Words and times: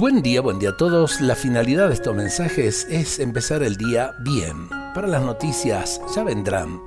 Buen 0.00 0.22
día, 0.22 0.40
buen 0.40 0.58
día 0.58 0.70
a 0.70 0.76
todos. 0.78 1.20
La 1.20 1.34
finalidad 1.34 1.88
de 1.88 1.92
estos 1.92 2.16
mensajes 2.16 2.86
es 2.88 3.18
empezar 3.18 3.62
el 3.62 3.76
día 3.76 4.14
bien. 4.20 4.66
Para 4.94 5.06
las 5.06 5.20
noticias 5.20 6.00
ya 6.16 6.24
vendrán. 6.24 6.80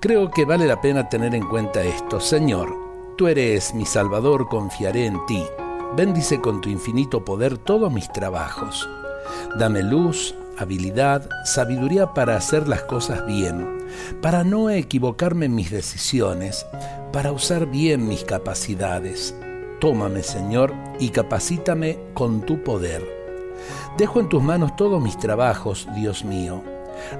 Creo 0.00 0.32
que 0.32 0.44
vale 0.44 0.66
la 0.66 0.80
pena 0.80 1.08
tener 1.08 1.36
en 1.36 1.46
cuenta 1.46 1.84
esto. 1.84 2.18
Señor, 2.18 2.74
tú 3.16 3.28
eres 3.28 3.72
mi 3.72 3.86
Salvador, 3.86 4.48
confiaré 4.48 5.06
en 5.06 5.24
ti. 5.26 5.44
Bendice 5.96 6.40
con 6.40 6.60
tu 6.60 6.68
infinito 6.68 7.24
poder 7.24 7.56
todos 7.56 7.92
mis 7.92 8.12
trabajos. 8.12 8.90
Dame 9.56 9.84
luz, 9.84 10.34
habilidad, 10.58 11.30
sabiduría 11.44 12.14
para 12.14 12.36
hacer 12.36 12.66
las 12.66 12.82
cosas 12.82 13.24
bien, 13.26 13.78
para 14.20 14.42
no 14.42 14.70
equivocarme 14.70 15.46
en 15.46 15.54
mis 15.54 15.70
decisiones, 15.70 16.66
para 17.12 17.30
usar 17.30 17.66
bien 17.66 18.08
mis 18.08 18.24
capacidades. 18.24 19.36
Tómame, 19.80 20.22
Señor, 20.22 20.72
y 20.98 21.10
capacítame 21.10 21.98
con 22.14 22.42
tu 22.42 22.62
poder. 22.62 23.02
Dejo 23.98 24.20
en 24.20 24.28
tus 24.28 24.42
manos 24.42 24.76
todos 24.76 25.02
mis 25.02 25.18
trabajos, 25.18 25.88
Dios 25.94 26.24
mío. 26.24 26.62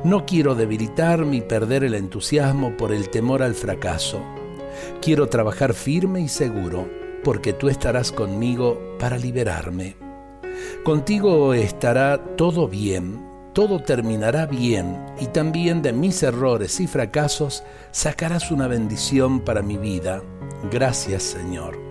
No 0.05 0.25
quiero 0.25 0.55
debilitarme 0.55 1.37
y 1.37 1.41
perder 1.43 1.85
el 1.85 1.95
entusiasmo 1.95 2.77
por 2.77 2.93
el 2.93 3.11
temor 3.11 3.43
al 3.43 3.55
fracaso. 3.55 4.21
Quiero 5.01 5.29
trabajar 5.29 5.75
firme 5.75 6.21
y 6.21 6.29
seguro, 6.29 6.89
porque 7.25 7.53
tú 7.53 7.69
estarás 7.69 8.13
conmigo 8.13 8.81
para 8.99 9.19
liberarme. 9.19 9.97
Contigo 10.85 11.53
estará 11.55 12.37
todo 12.37 12.69
bien, 12.69 13.27
todo 13.53 13.81
terminará 13.81 14.47
bien 14.47 15.05
y 15.19 15.27
también 15.27 15.83
de 15.83 15.93
mis 15.93 16.23
errores 16.23 16.81
y 16.81 16.87
fracasos 16.87 17.63
sacarás 17.91 18.51
una 18.51 18.69
bendición 18.69 19.41
para 19.41 19.63
mi 19.63 19.77
vida. 19.77 20.23
Gracias 20.71 21.23
Señor. 21.23 21.86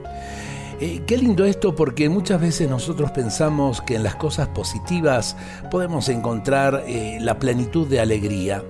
Eh, 0.82 1.04
qué 1.08 1.18
lindo 1.18 1.46
esto 1.46 1.74
porque 1.74 2.10
muchas 2.10 2.42
veces 2.42 2.70
nosotros 2.70 3.12
pensamos 3.12 3.82
que 3.82 3.96
en 3.96 4.04
las 4.04 4.16
cosas 4.16 4.50
positivas 4.50 5.38
podemos 5.72 6.10
encontrar 6.10 6.84
eh, 6.86 7.18
la 7.22 7.40
plenitud 7.40 7.88
de 7.88 8.02
alegría. 8.02 8.62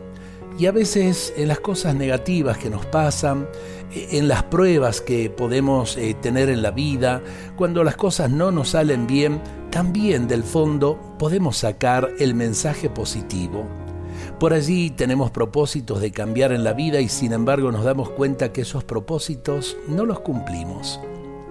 Y 0.59 0.67
a 0.67 0.71
veces 0.71 1.33
en 1.35 1.47
las 1.47 1.59
cosas 1.59 1.95
negativas 1.95 2.59
que 2.59 2.69
nos 2.69 2.85
pasan, 2.85 3.47
eh, 3.91 4.09
en 4.11 4.27
las 4.27 4.43
pruebas 4.43 5.01
que 5.01 5.31
podemos 5.31 5.97
tener 6.21 6.49
en 6.49 6.61
la 6.61 6.69
vida, 6.69 7.23
cuando 7.55 7.83
las 7.83 7.95
cosas 7.95 8.29
no 8.29 8.51
nos 8.51 8.69
salen 8.69 9.07
bien, 9.07 9.41
también 9.71 10.27
del 10.27 10.43
fondo 10.43 10.99
podemos 11.17 11.57
sacar 11.57 12.11
el 12.19 12.35
mensaje 12.35 12.87
positivo. 12.87 13.65
Por 14.39 14.53
allí 14.53 14.91
tenemos 14.91 15.31
propósitos 15.31 16.01
de 16.01 16.11
cambiar 16.11 16.51
en 16.51 16.63
la 16.63 16.73
vida 16.73 17.01
y 17.01 17.09
sin 17.09 17.33
embargo 17.33 17.71
nos 17.71 17.83
damos 17.83 18.11
cuenta 18.11 18.53
que 18.53 18.61
esos 18.61 18.83
propósitos 18.83 19.75
no 19.87 20.05
los 20.05 20.19
cumplimos. 20.19 20.99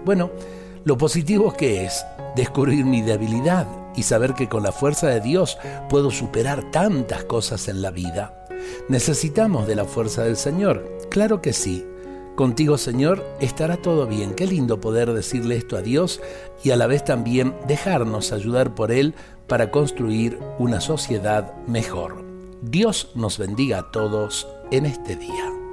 Bueno, 0.05 0.31
lo 0.85 0.99
positivo 0.99 1.53
que 1.55 1.85
es 1.85 2.05
descubrir 2.37 2.85
mi 2.85 3.01
debilidad 3.01 3.67
y 3.97 4.03
saber 4.03 4.35
que 4.35 4.49
con 4.49 4.63
la 4.63 4.73
fuerza 4.73 5.09
de 5.09 5.21
Dios 5.21 5.57
puedo 5.89 6.11
superar 6.11 6.71
tantas 6.71 7.25
cosas 7.25 7.69
en 7.69 7.81
la 7.81 7.91
vida. 7.91 8.47
¿Necesitamos 8.89 9.67
de 9.67 9.77
la 9.77 9.85
fuerza 9.85 10.25
del 10.25 10.37
Señor? 10.37 10.99
Claro 11.11 11.41
que 11.41 11.53
sí. 11.53 11.87
Contigo, 12.35 12.77
Señor, 12.77 13.25
estará 13.41 13.77
todo 13.77 14.07
bien. 14.07 14.35
Qué 14.35 14.47
lindo 14.47 14.81
poder 14.81 15.13
decirle 15.13 15.57
esto 15.57 15.77
a 15.77 15.83
Dios 15.83 16.21
y 16.63 16.73
a 16.73 16.77
la 16.77 16.87
vez 16.87 17.05
también 17.05 17.55
dejarnos 17.69 18.33
ayudar 18.33 18.75
por 18.75 18.91
Él 18.91 19.15
para 19.47 19.71
construir 19.71 20.39
una 20.59 20.81
sociedad 20.81 21.55
mejor. 21.67 22.25
Dios 22.61 23.13
nos 23.15 23.39
bendiga 23.39 23.79
a 23.79 23.91
todos 23.91 24.49
en 24.71 24.87
este 24.87 25.17
día. 25.17 25.64